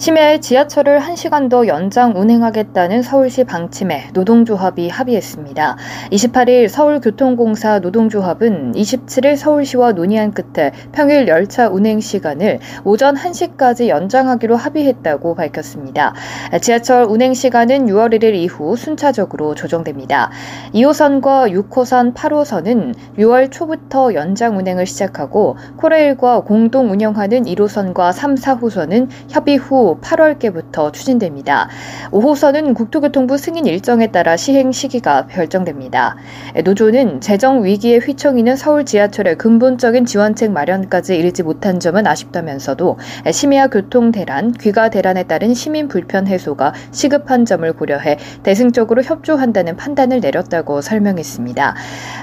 [0.00, 5.76] 심야에 지하철을 1시간 더 연장 운행하겠다는 서울시 방침에 노동조합이 합의했습니다.
[6.10, 15.34] 28일 서울교통공사 노동조합은 27일 서울시와 논의한 끝에 평일 열차 운행 시간을 오전 1시까지 연장하기로 합의했다고
[15.34, 16.14] 밝혔습니다.
[16.62, 20.30] 지하철 운행 시간은 6월 1일 이후 순차적으로 조정됩니다.
[20.72, 29.58] 2호선과 6호선, 8호선은 6월 초부터 연장 운행을 시작하고 코레일과 공동 운영하는 1호선과 3, 4호선은 협의
[29.58, 31.68] 후 8월께부터 추진됩니다.
[32.10, 36.16] 5호선은 국토교통부 승인 일정에 따라 시행 시기가 결정됩니다.
[36.64, 42.98] 노조는 재정 위기에 휘청이는 서울 지하철의 근본적인 지원책 마련까지 이르지 못한 점은 아쉽다면서도
[43.32, 50.20] 심야 교통 대란, 귀가 대란에 따른 시민 불편 해소가 시급한 점을 고려해 대승적으로 협조한다는 판단을
[50.20, 51.74] 내렸다고 설명했습니다.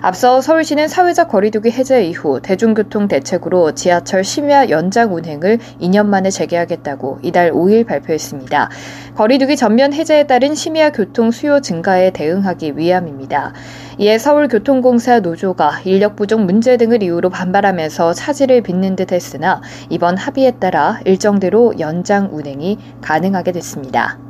[0.02, 7.20] 앞서 서울시는 사회적 거리두기 해제 이후 대중교통 대책으로 지하철 심야 연장 운행을 2년 만에 재개하겠다고
[7.22, 8.69] 이달 5일 발표했습니다.
[9.16, 13.53] 거리두기 전면 해제에 따른 심야 교통 수요 증가에 대응하기 위함입니다.
[13.97, 20.52] 이에 서울교통공사 노조가 인력 부족 문제 등을 이유로 반발하면서 차질을 빚는 듯 했으나 이번 합의에
[20.52, 24.27] 따라 일정대로 연장 운행이 가능하게 됐습니다.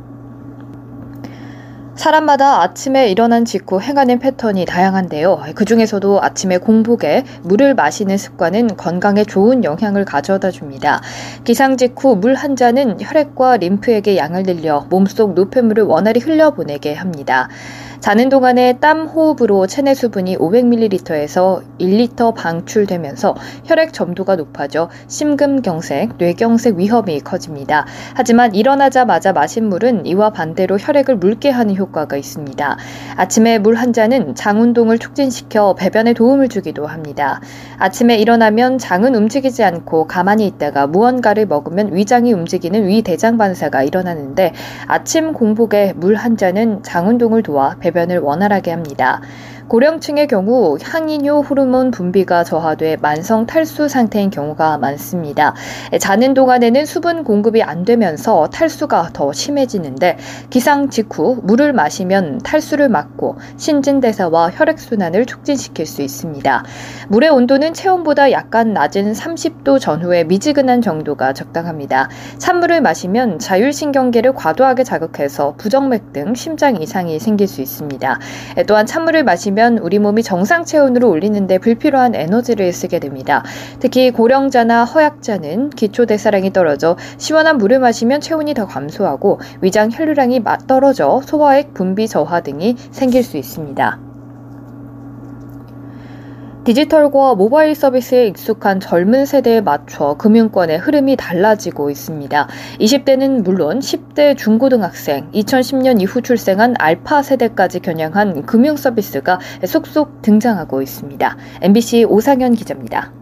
[1.98, 5.42] 사람마다 아침에 일어난 직후 행하는 패턴이 다양한데요.
[5.56, 11.02] 그 중에서도 아침에 공복에 물을 마시는 습관은 건강에 좋은 영향을 가져다 줍니다.
[11.44, 17.50] 기상 직후 물 한 잔은 혈액과 림프에게 양을 늘려 몸속 노폐물을 원활히 흘려보내게 합니다.
[18.00, 27.19] 자는 동안에 땀 호흡으로 체내 수분이 500ml에서 1리터 방출되면서 혈액 점도가 높아져 심근경색, 뇌경색 위험이
[27.22, 27.88] 커집니다.
[28.14, 32.78] 하지만 일어나자마자 마신 물은 이와 반대로 혈액을 묽게 하는 효과 가 있습니다.
[33.16, 37.42] 아침에 물 한 잔은 장 운동을 촉진시켜 배변에 도움을 주기도 합니다.
[37.78, 44.53] 아침에 일어나면 장은 움직이지 않고 가만히 있다가 무언가를 먹으면 위장이 움직이는 위대장 반사가 일어나는데
[44.88, 49.22] 아침 공복에 물 한 잔은 장 운동을 도와 배변을 원활하게 합니다.
[49.67, 55.55] 고령층의 경우 항이뇨 호르몬 분비가 저하돼 만성 탈수 상태인 경우가 많습니다.
[56.00, 60.17] 자는 동안에는 수분 공급이 안 되면서 탈수가 더 심해지는데
[60.50, 66.63] 기상 직후 물을 마시면 탈수를 막고 신진대사와 혈액순환을 촉진시킬 수 있습니다.
[67.09, 72.09] 물의 온도는 체온보다 약간 낮은 30도 전후에 미지근한 정도가 적당합니다.
[72.38, 78.19] 찬물을 마시면 자율신경계를 과도하게 자극해서 부정맥 등 심장 이상이 생길 수 있습니다.
[78.66, 83.44] 또한 찬물을 마시면 마시면 우리 몸이 정상 체온으로 올리는데 불필요한 에너지를 쓰게 됩니다.
[83.79, 91.22] 특히 고령자나 허약자는 기초 대사량이 떨어져 시원한 물을 마시면 체온이 더 감소하고 위장 혈류량이 떨어져
[91.25, 94.06] 소화액 분비 저하 등이 생길 수 있습니다.
[96.67, 102.50] 디지털과 모바일 서비스에 익숙한 젊은 세대에 맞춰 금융권의 흐름이 달라지고 있습니다.
[102.81, 111.38] 20대는 물론 10대 중고등학생, 2010년 이후 출생한 알파 세대까지 겨냥한 금융 서비스가 속속 등장하고 있습니다.
[111.61, 113.13] MBC 오상현 기자입니다.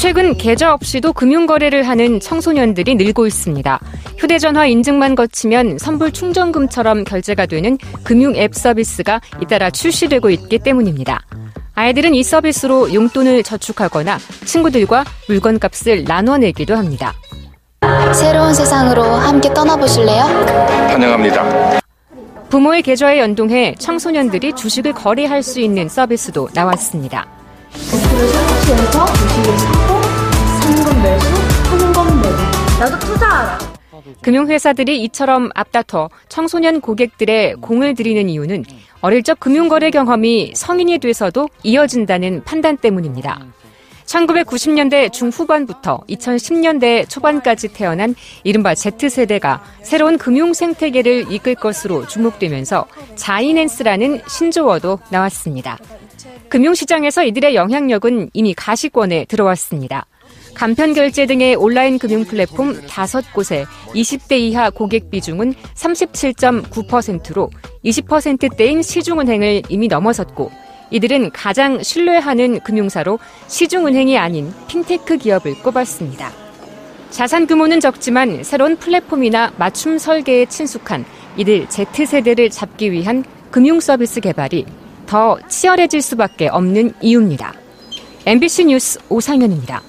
[0.00, 3.80] 최근 계좌 없이도 금융거래를 하는 청소년들이 늘고 있습니다.
[4.16, 11.20] 휴대전화 인증만 거치면 선불 충전금처럼 결제가 되는 금융 앱 서비스가 잇따라 출시되고 있기 때문입니다.
[11.74, 17.12] 아이들은 이 서비스로 용돈을 저축하거나 친구들과 물건값을 나눠내기도 합니다.
[18.14, 20.22] 새로운 세상으로 함께 떠나보실래요?
[20.90, 21.80] 환영합니다.
[22.48, 27.26] 부모의 계좌에 연동해 청소년들이 주식을 거래할 수 있는 서비스도 나왔습니다.
[27.92, 29.77] 목표를 설치해서 주식을
[34.22, 38.64] 금융회사들이 이처럼 앞다퉈 청소년 고객들의 공을 들이는 이유는
[39.00, 43.40] 어릴 적 금융거래 경험이 성인이 돼서도 이어진다는 판단 때문입니다.
[44.08, 54.98] 1990년대 중후반부터 2010년대 초반까지 태어난 이른바 Z세대가 새로운 금융 생태계를 이끌 것으로 주목되면서 자이낸스라는 신조어도
[55.10, 55.78] 나왔습니다.
[56.48, 60.06] 금융시장에서 이들의 영향력은 이미 가시권에 들어왔습니다.
[60.58, 63.64] 간편 결제 등의 온라인 금융 플랫폼 5곳에
[63.94, 67.48] 20대 이하 고객 비중은 37.9%로
[67.84, 70.50] 20%대인 시중은행을 이미 넘어섰고
[70.90, 76.32] 이들은 가장 신뢰하는 금융사로 시중은행이 아닌 핀테크 기업을 꼽았습니다.
[77.10, 81.04] 자산 규모는 적지만 새로운 플랫폼이나 맞춤 설계에 친숙한
[81.36, 83.22] 이들 Z세대를 잡기 위한
[83.52, 84.66] 금융 서비스 개발이
[85.06, 87.54] 더 치열해질 수밖에 없는 이유입니다.
[88.26, 89.87] MBC 뉴스 오상현입니다.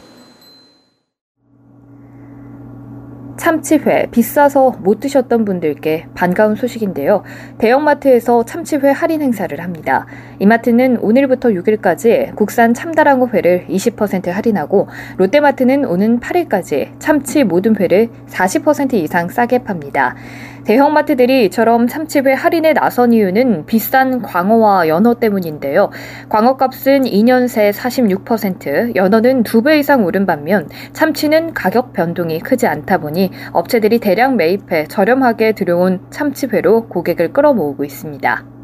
[3.40, 7.24] 참치회 비싸서 못 드셨던 분들께 반가운 소식인데요.
[7.58, 10.06] 대형마트에서 참치회 할인 행사를 합니다.
[10.40, 14.88] 이마트는 오늘부터 6일까지 국산 참다랑어 회를 20% 할인하고
[15.18, 20.16] 롯데마트는 오는 8일까지 참치 모든 회를 40% 이상 싸게 팝니다.
[20.64, 25.90] 대형마트들이 이처럼 참치회 할인에 나선 이유는 비싼 광어와 연어 때문인데요.
[26.30, 33.32] 광어값은 2년 새 46%, 연어는 2배 이상 오른 반면 참치는 가격 변동이 크지 않다 보니
[33.52, 38.59] 업체들이 대량 매입해 저렴하게 들여온 참치회로 고객을 끌어모으고 있습니다.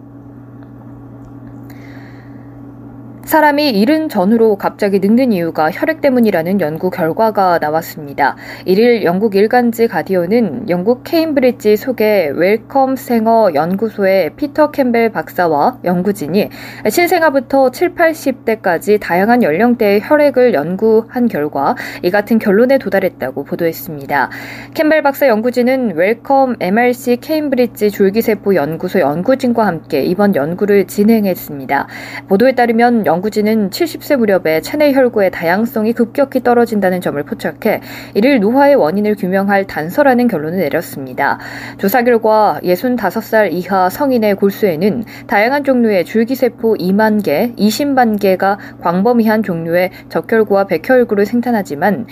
[3.25, 8.35] 사람이 일흔 전후로 갑자기 늙는 이유가 혈액 때문이라는 연구 결과가 나왔습니다.
[8.67, 16.49] 1일 영국 일간지 가디언은 영국 케임브리지 소재 웰컴 생어 연구소의 피터 캠벨 박사와 연구진이
[16.87, 24.29] 신생아부터 7, 80대까지 다양한 연령대의 혈액을 연구한 결과 이 같은 결론에 도달했다고 보도했습니다.
[24.75, 31.87] 캠벨 박사 연구진은 웰컴 MRC 케임브리지 줄기세포 연구소 연구진과 함께 이번 연구를 진행했습니다.
[32.27, 37.79] 보도에 따르면 연구진은 70세 무렵에 체내 혈구의 다양성이 급격히 떨어진다는 점을 포착해
[38.13, 41.39] 이를 노화의 원인을 규명할 단서라는 결론을 내렸습니다.
[41.77, 49.91] 조사 결과 65살 이하 성인의 골수에는 다양한 종류의 줄기세포 2만 개, 20만 개가 광범위한 종류의
[50.09, 52.07] 적혈구와 백혈구를 생산하지만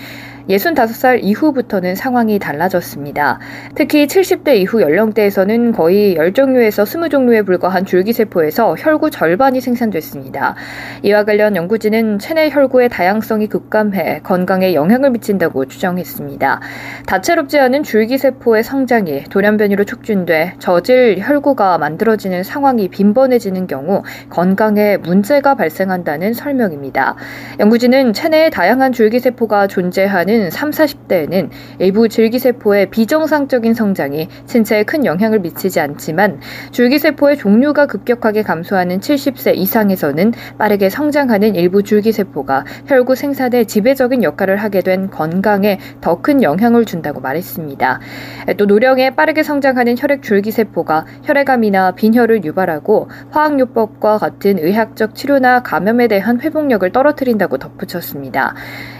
[0.50, 3.40] 65살 이후부터는 상황이 달라졌습니다.
[3.76, 10.56] 특히 70대 이후 연령대에서는 거의 10종류에서 20종류에 불과한 줄기세포에서 혈구 절반이 생산됐습니다.
[11.04, 16.60] 이와 관련 연구진은 체내 혈구의 다양성이 급감해 건강에 영향을 미친다고 추정했습니다.
[17.06, 26.34] 다채롭지 않은 줄기세포의 성장이 돌연변이로 촉진돼 저질 혈구가 만들어지는 상황이 빈번해지는 경우 건강에 문제가 발생한다는
[26.34, 27.16] 설명입니다.
[27.60, 31.50] 연구진은 체내에 다양한 줄기세포가 존재하는 많은 3, 40대에는
[31.80, 36.40] 일부 줄기세포의 비정상적인 성장이 신체에 큰 영향을 미치지 않지만
[36.72, 44.82] 줄기세포의 종류가 급격하게 감소하는 70세 이상에서는 빠르게 성장하는 일부 줄기세포가 혈구 생산에 지배적인 역할을 하게
[44.82, 48.00] 된 건강에 더 큰 영향을 준다고 말했습니다.
[48.58, 56.40] 또 노령에 빠르게 성장하는 혈액 줄기세포가 혈액암이나 빈혈을 유발하고 화학요법과 같은 의학적 치료나 감염에 대한
[56.40, 58.56] 회복력을 떨어뜨린다고 덧붙였습니다.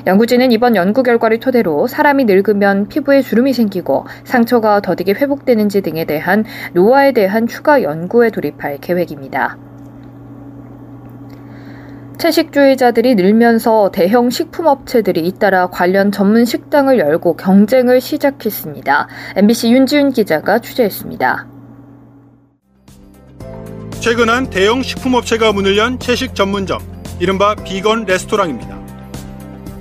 [0.06, 6.06] 연구진은 이번 연구 결과 결과를 토대로 사람이 늙으면 피부에 주름이 생기고 상처가 더디게 회복되는지 등에
[6.06, 6.44] 대한
[6.74, 9.58] 노화에 대한 추가 연구에 돌입할 계획입니다.
[12.18, 19.08] 채식주의자들이 늘면서 대형 식품업체들이 잇따라 관련 전문 식당을 열고 경쟁을 시작했습니다.
[19.36, 21.48] MBC 윤지윤 기자가 취재했습니다.
[24.00, 26.80] 최근 한 대형 식품업체가 문을 연 채식 전문점,
[27.20, 28.83] 이른바 비건 레스토랑입니다.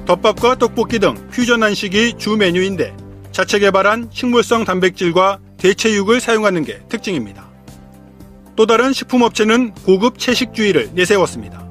[0.06, 2.94] 덮밥과 떡볶이 등 퓨전 한식이 주 메뉴인데
[3.30, 7.48] 자체 개발한 식물성 단백질과 대체육을 사용하는 게 특징입니다.
[8.56, 11.66] 또 다른 식품업체는 고급 채식주의를 내세웠습니다.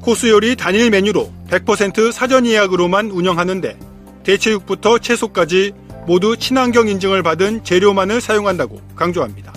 [0.00, 3.78] 코스 요리 단일 메뉴로 100% 사전 예약으로만 운영하는데
[4.24, 5.72] 대체육부터 채소까지
[6.06, 9.52] 모두 친환경 인증을 받은 재료만을 사용한다고 강조합니다.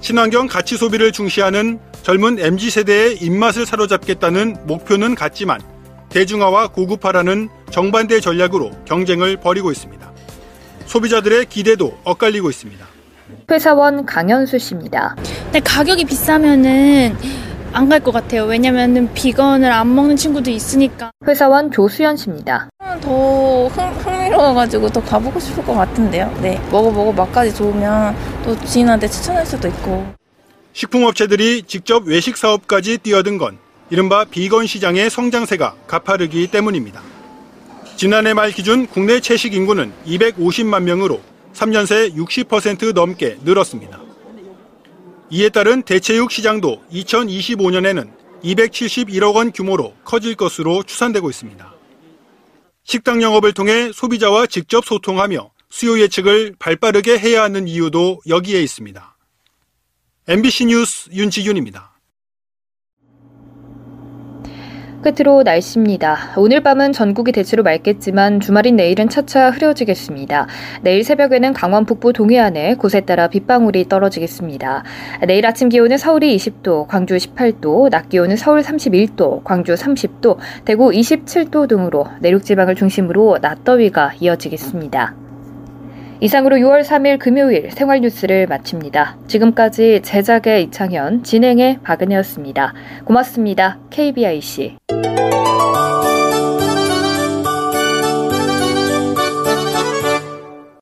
[0.00, 5.60] 친환경 가치 소비를 중시하는 젊은 MZ세대의 입맛을 사로잡겠다는 목표는 같지만
[6.14, 10.12] 대중화와 고급화라는 정반대 전략으로 경쟁을 벌이고 있습니다.
[10.86, 12.86] 소비자들의 기대도 엇갈리고 있습니다.
[13.50, 15.16] 회사원 강현수 씨입니다.
[15.46, 17.16] 근데 가격이 비싸면은
[17.72, 18.44] 안 갈 것 같아요.
[18.44, 21.10] 왜냐면은 비건을 안 먹는 친구도 있으니까.
[21.26, 22.68] 회사원 조수연 씨입니다.
[23.00, 26.32] 더 흥, 미로워가지고 더 가보고 싶을 것 같은데요.
[26.40, 26.60] 네.
[26.70, 30.06] 먹어보고 맛까지 좋으면 또 지인한테 추천할 수도 있고.
[30.74, 33.58] 식품업체들이 직접 외식 사업까지 뛰어든 건
[33.90, 37.02] 이른바 비건 시장의 성장세가 가파르기 때문입니다.
[37.96, 41.20] 지난해 말 기준 국내 채식 인구는 250만 명으로
[41.52, 44.00] 3년 새 60% 넘게 늘었습니다.
[45.30, 48.10] 이에 따른 대체육 시장도 2025년에는
[48.42, 51.74] 271억 원 규모로 커질 것으로 추산되고 있습니다.
[52.84, 59.16] 식당 영업을 통해 소비자와 직접 소통하며 수요 예측을 발빠르게 해야 하는 이유도 여기에 있습니다.
[60.28, 61.93] MBC 뉴스 윤지윤입니다.
[65.04, 66.32] 끝으로 날씨입니다.
[66.36, 70.46] 오늘 밤은 전국이 대체로 맑겠지만 주말인 내일은 차차 흐려지겠습니다.
[70.80, 74.82] 내일 새벽에는 강원 북부 동해안에 곳에 따라 빗방울이 떨어지겠습니다.
[75.26, 81.68] 내일 아침 기온은 서울이 20도, 광주 18도, 낮 기온은 서울 31도, 광주 30도, 대구 27도
[81.68, 85.23] 등으로 내륙 지방을 중심으로 낮더위가 이어지겠습니다.
[86.24, 89.18] 이상으로 6월 3일 금요일 생활 뉴스를 마칩니다.
[89.26, 92.72] 지금까지 제작의 이창현, 진행의 박은혜였습니다.
[93.04, 93.78] 고맙습니다.
[93.90, 94.78] KBIC.